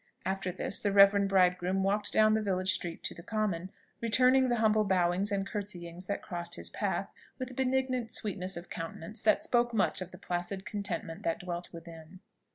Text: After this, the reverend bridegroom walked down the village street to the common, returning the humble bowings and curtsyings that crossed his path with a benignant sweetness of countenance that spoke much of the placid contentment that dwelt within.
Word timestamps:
After 0.25 0.51
this, 0.51 0.79
the 0.79 0.91
reverend 0.91 1.29
bridegroom 1.29 1.83
walked 1.83 2.11
down 2.11 2.33
the 2.33 2.41
village 2.41 2.73
street 2.73 3.03
to 3.03 3.13
the 3.13 3.21
common, 3.21 3.69
returning 4.01 4.49
the 4.49 4.55
humble 4.55 4.83
bowings 4.83 5.31
and 5.31 5.45
curtsyings 5.47 6.07
that 6.07 6.23
crossed 6.23 6.55
his 6.55 6.71
path 6.71 7.11
with 7.37 7.51
a 7.51 7.53
benignant 7.53 8.11
sweetness 8.11 8.57
of 8.57 8.67
countenance 8.67 9.21
that 9.21 9.43
spoke 9.43 9.75
much 9.75 10.01
of 10.01 10.09
the 10.09 10.17
placid 10.17 10.65
contentment 10.65 11.21
that 11.21 11.39
dwelt 11.41 11.71
within. 11.71 12.19